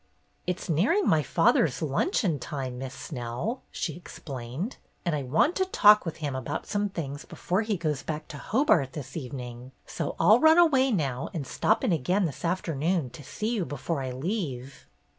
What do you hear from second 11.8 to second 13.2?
in again this afternoon